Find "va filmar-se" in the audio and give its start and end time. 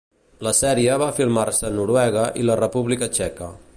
1.01-1.67